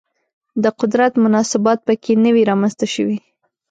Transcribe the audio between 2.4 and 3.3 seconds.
رامنځته شوي